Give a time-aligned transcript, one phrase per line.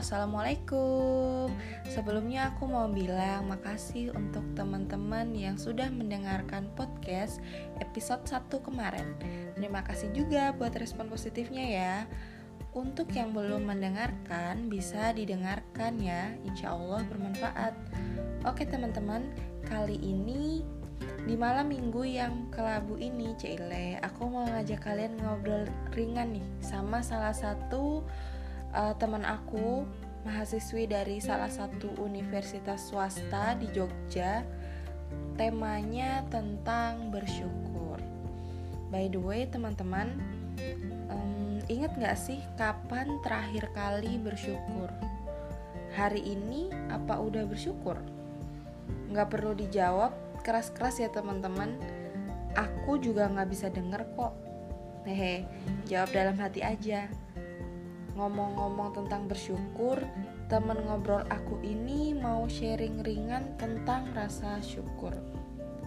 [0.00, 1.52] Assalamualaikum.
[1.84, 7.36] Sebelumnya aku mau bilang makasih untuk teman-teman yang sudah mendengarkan podcast
[7.84, 9.04] episode 1 kemarin.
[9.60, 11.94] Terima kasih juga buat respon positifnya ya.
[12.72, 16.32] Untuk yang belum mendengarkan bisa didengarkan ya.
[16.48, 17.76] Insya Allah bermanfaat.
[18.48, 19.28] Oke teman-teman,
[19.68, 20.64] kali ini
[21.28, 27.04] di malam minggu yang kelabu ini Cile Aku mau ngajak kalian ngobrol ringan nih Sama
[27.04, 28.04] salah satu
[28.74, 29.84] uh, teman aku
[30.22, 34.44] mahasiswi dari salah satu universitas swasta di Jogja
[35.40, 37.96] temanya tentang bersyukur.
[38.92, 40.12] By the way teman-teman
[41.08, 44.92] um, ingat gak sih kapan terakhir kali bersyukur?
[45.96, 47.98] Hari ini apa udah bersyukur?
[49.10, 50.14] Nggak perlu dijawab
[50.46, 51.74] keras-keras ya teman-teman.
[52.54, 54.34] Aku juga nggak bisa denger kok.
[55.02, 55.48] Hehe
[55.88, 57.08] jawab dalam hati aja
[58.20, 59.96] Ngomong-ngomong tentang bersyukur,
[60.52, 65.16] temen ngobrol aku ini mau sharing ringan tentang rasa syukur.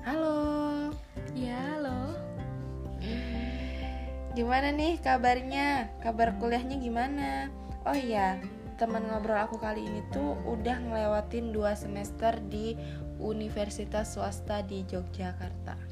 [0.00, 0.88] Halo.
[1.36, 2.16] Ya, halo.
[4.32, 5.92] Gimana nih kabarnya?
[6.00, 7.52] Kabar kuliahnya gimana?
[7.84, 8.40] Oh iya,
[8.80, 12.72] teman ngobrol aku kali ini tuh udah ngelewatin dua semester di
[13.20, 15.91] universitas swasta di Yogyakarta.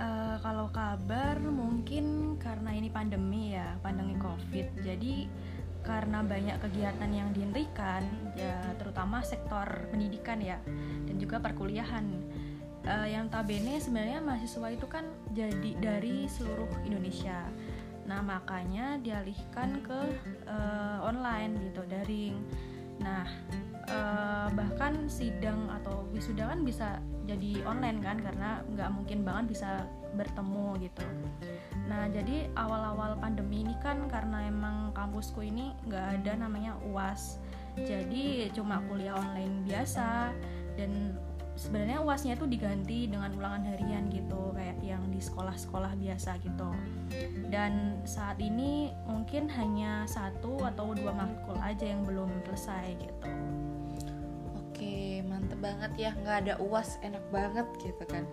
[0.00, 4.72] Uh, kalau kabar mungkin karena ini pandemi ya, pandemi covid.
[4.80, 5.28] Jadi
[5.84, 8.04] karena banyak kegiatan yang dihentikan
[8.36, 10.56] ya terutama sektor pendidikan ya
[11.04, 12.04] dan juga perkuliahan.
[12.80, 15.04] Uh, yang tabene sebenarnya mahasiswa itu kan
[15.36, 17.44] jadi dari seluruh Indonesia.
[18.08, 20.00] Nah makanya dialihkan ke
[20.48, 22.40] uh, online gitu daring
[23.00, 23.24] nah
[23.88, 29.70] uh, bahkan sidang atau wisuda kan bisa jadi online kan karena nggak mungkin banget bisa
[30.14, 31.04] bertemu gitu
[31.90, 37.42] Nah, jadi awal-awal pandemi ini kan karena emang kampusku ini nggak ada namanya UAS.
[37.74, 40.30] Jadi cuma kuliah online biasa
[40.78, 41.18] dan
[41.58, 46.70] sebenarnya UASnya itu diganti dengan ulangan harian gitu kayak yang di sekolah-sekolah biasa gitu.
[47.50, 53.28] Dan saat ini mungkin hanya satu atau dua matkul aja yang belum selesai gitu.
[54.56, 58.24] Oke, mantep banget ya nggak ada UAS enak banget gitu kan.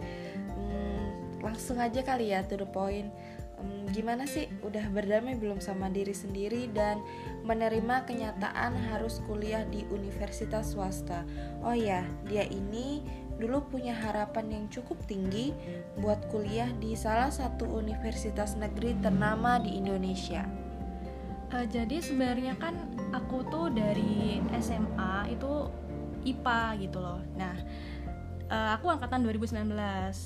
[0.56, 1.06] Hmm,
[1.42, 3.12] langsung aja kali ya to the point
[3.60, 7.02] um, gimana sih udah berdamai belum sama diri sendiri dan
[7.44, 11.26] menerima kenyataan harus kuliah di universitas swasta.
[11.66, 13.04] Oh ya, dia ini
[13.38, 15.54] dulu punya harapan yang cukup tinggi
[16.02, 20.46] buat kuliah di salah satu universitas negeri ternama di Indonesia.
[21.48, 22.76] Uh, jadi sebenarnya kan
[23.16, 25.72] aku tuh dari SMA itu
[26.28, 27.24] IPA gitu loh.
[27.40, 27.56] Nah,
[28.48, 29.76] uh, aku angkatan 2019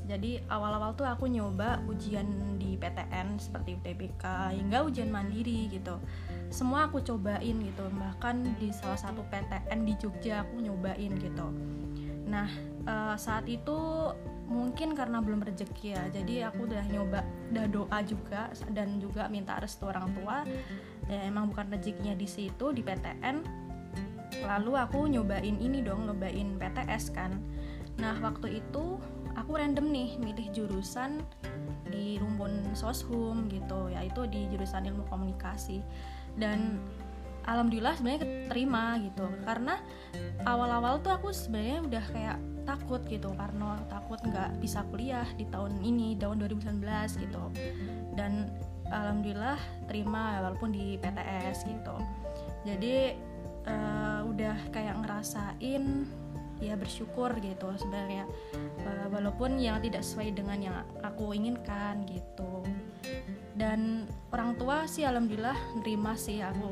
[0.06, 4.24] jadi awal-awal tuh aku nyoba ujian di PTN seperti UTBK
[4.58, 5.98] hingga ujian mandiri gitu.
[6.54, 7.86] Semua aku cobain gitu.
[7.90, 11.48] Bahkan di salah satu PTN di Jogja aku nyobain gitu.
[12.30, 12.50] Nah
[12.86, 14.10] uh, saat itu
[14.52, 16.04] mungkin karena belum rezeki ya.
[16.12, 20.46] Jadi aku udah nyoba udah doa juga dan juga minta restu orang tua.
[21.10, 23.62] Ya emang bukan rezekinya di situ di PTN
[24.42, 27.36] lalu aku nyobain ini dong nyobain PTS kan
[28.02, 28.98] Nah waktu itu
[29.38, 31.22] aku random nih milih jurusan
[31.88, 35.86] di rumpun soshum gitu yaitu di jurusan ilmu komunikasi.
[36.36, 36.82] Dan
[37.46, 39.82] alhamdulillah sebenarnya keterima gitu karena
[40.46, 45.82] awal-awal tuh aku sebenarnya udah kayak takut gitu karena takut nggak bisa kuliah di tahun
[45.82, 46.82] ini tahun 2019
[47.22, 47.44] gitu.
[48.18, 48.50] Dan
[48.92, 49.58] alhamdulillah
[49.88, 51.96] terima walaupun di PTS gitu.
[52.68, 53.16] Jadi
[53.66, 56.06] uh, udah kayak ngerasain
[56.62, 58.30] ya bersyukur gitu sebenarnya.
[59.12, 62.64] Walaupun yang tidak sesuai dengan yang aku inginkan gitu.
[63.52, 66.72] Dan orang tua sih alhamdulillah nerima sih aku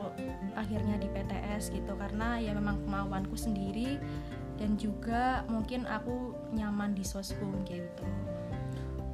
[0.56, 4.00] akhirnya di PTS gitu karena ya memang kemauanku sendiri
[4.56, 8.08] dan juga mungkin aku nyaman di soshum gitu.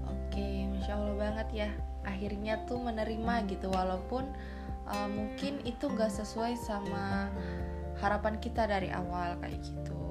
[0.05, 1.69] Oke masya allah banget ya.
[2.05, 4.29] Akhirnya tuh menerima gitu walaupun
[4.85, 7.33] uh, mungkin itu nggak sesuai sama
[7.97, 10.04] harapan kita dari awal kayak gitu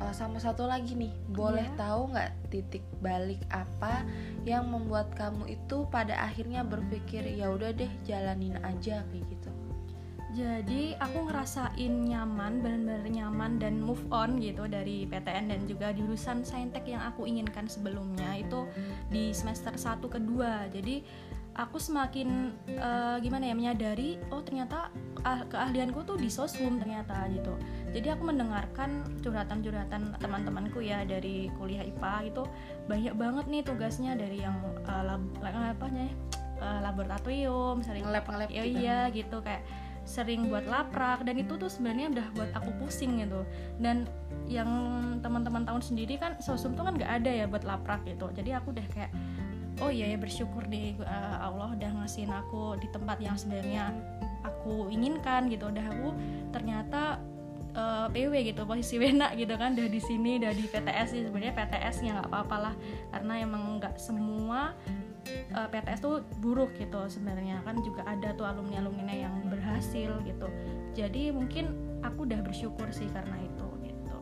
[0.00, 1.78] uh, sama satu lagi nih boleh yeah.
[1.78, 4.02] tahu nggak titik balik apa
[4.48, 9.50] yang membuat kamu itu pada akhirnya berpikir ya udah deh jalanin aja kayak gitu
[10.30, 16.46] jadi aku ngerasain nyaman benar-benar nyaman dan move on gitu dari PTN dan juga jurusan
[16.46, 18.70] saintek yang aku inginkan sebelumnya itu
[19.10, 21.02] di semester 1 kedua jadi
[21.58, 24.88] aku semakin uh, gimana ya menyadari oh ternyata
[25.26, 27.54] uh, keahlianku tuh di sosum ternyata gitu.
[27.90, 32.42] Jadi aku mendengarkan curhatan-curhatan teman-temanku ya dari kuliah IPA itu
[32.86, 34.56] banyak banget nih tugasnya dari yang
[34.86, 36.10] uh, lab, apa ya
[36.62, 38.78] uh, laboratorium sering lab lab ya gitu.
[38.78, 39.66] iya gitu kayak
[40.06, 41.26] sering buat laprak.
[41.26, 43.42] Dan itu tuh sebenarnya udah buat aku pusing gitu.
[43.82, 44.06] Dan
[44.50, 44.70] yang
[45.22, 48.30] teman-teman tahun sendiri kan sosum tuh kan nggak ada ya buat laprak gitu.
[48.34, 49.10] Jadi aku udah kayak
[49.80, 53.92] oh iya ya bersyukur deh uh, Allah udah ngasihin aku di tempat yang sebenarnya
[54.44, 55.68] aku inginkan gitu.
[55.68, 56.12] Udah aku
[56.52, 57.20] ternyata
[57.76, 61.20] uh, eh, PW gitu posisi wena gitu kan udah di sini udah di PTS sih.
[61.26, 62.74] Sebenarnya PTS ya nggak apa-apa lah
[63.16, 64.76] karena emang nggak semua
[65.54, 67.64] uh, eh, PTS tuh buruk gitu sebenarnya.
[67.64, 70.48] Kan juga ada tuh alumni alumni yang berhasil gitu.
[70.92, 71.72] Jadi mungkin
[72.04, 74.18] aku udah bersyukur sih karena itu gitu.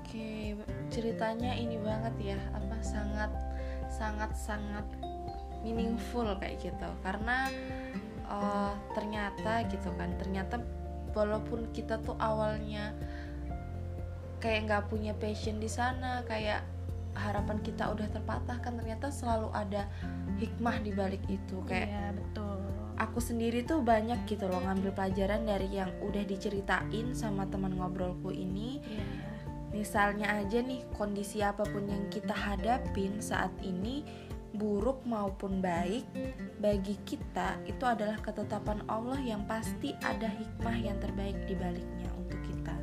[0.00, 0.56] Oke
[0.92, 3.30] ceritanya ini banget ya apa sangat
[3.94, 4.84] sangat sangat
[5.62, 6.88] meaningful kayak gitu.
[7.00, 7.48] Karena
[8.26, 10.60] uh, ternyata gitu kan ternyata
[11.14, 12.92] walaupun kita tuh awalnya
[14.42, 16.60] kayak nggak punya passion di sana kayak
[17.14, 19.86] harapan kita udah terpatahkan ternyata selalu ada
[20.42, 21.62] hikmah di balik itu.
[21.64, 22.58] Kayak iya, betul.
[22.98, 28.34] aku sendiri tuh banyak gitu loh ngambil pelajaran dari yang udah diceritain sama teman ngobrolku
[28.34, 28.82] ini.
[28.82, 29.33] Iya.
[29.74, 34.06] Misalnya aja nih kondisi apa pun yang kita hadapin saat ini
[34.54, 36.06] buruk maupun baik
[36.62, 42.38] bagi kita itu adalah ketetapan Allah yang pasti ada hikmah yang terbaik di baliknya untuk
[42.46, 42.78] kita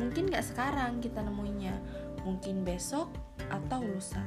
[0.00, 1.76] mungkin gak sekarang kita nemuinya
[2.24, 3.08] mungkin besok
[3.48, 4.22] atau lusa.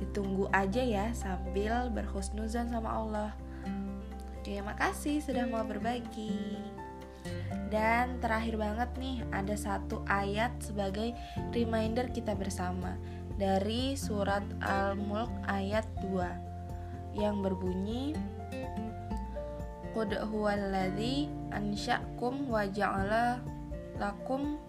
[0.00, 3.32] Ditunggu aja ya sambil berhusnuzan sama Allah.
[4.44, 6.60] Terima kasih sudah mau berbagi.
[7.66, 11.12] Dan terakhir banget nih, ada satu ayat sebagai
[11.50, 12.94] reminder kita bersama
[13.36, 18.16] dari surat Al-Mulk ayat 2 yang berbunyi
[19.96, 23.40] Qud huwallazi ansya'kum wa ja'ala
[23.96, 24.60] lakum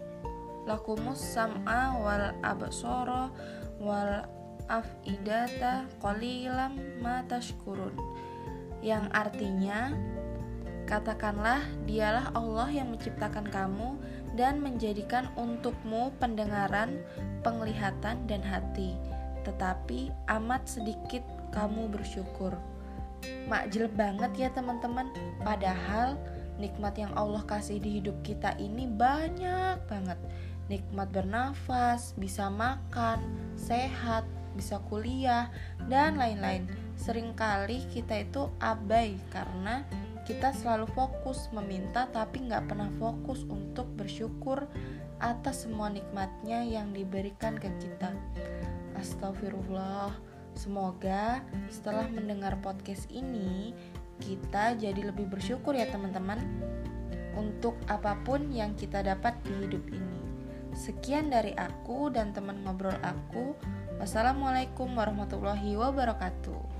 [0.64, 3.28] lakumus sam'a wal absara
[3.76, 4.24] wal
[4.72, 7.92] afidata qalilam ma tashkurun.
[8.80, 9.92] Yang artinya
[10.88, 14.00] katakanlah dialah Allah yang menciptakan kamu
[14.40, 17.04] dan menjadikan untukmu pendengaran,
[17.44, 18.96] penglihatan dan hati.
[19.44, 20.08] Tetapi
[20.40, 21.20] amat sedikit
[21.52, 22.56] kamu bersyukur.
[23.44, 25.12] Makjil banget ya teman-teman.
[25.44, 26.16] Padahal
[26.56, 30.16] nikmat yang Allah kasih di hidup kita ini banyak banget.
[30.72, 33.20] Nikmat bernafas, bisa makan,
[33.56, 34.24] sehat,
[34.56, 35.48] bisa kuliah,
[35.88, 36.68] dan lain-lain.
[37.00, 39.86] Seringkali kita itu abai karena
[40.28, 44.68] kita selalu fokus meminta tapi nggak pernah fokus untuk bersyukur
[45.24, 48.12] atas semua nikmatnya yang diberikan ke kita.
[49.00, 50.12] Astagfirullah.
[50.52, 51.40] Semoga
[51.72, 53.72] setelah mendengar podcast ini
[54.20, 56.36] kita jadi lebih bersyukur ya teman-teman
[57.32, 60.20] untuk apa pun yang kita dapat di hidup ini.
[60.76, 63.56] Sekian dari aku dan teman ngobrol aku.
[63.96, 66.77] Wassalamualaikum warahmatullahi wabarakatuh.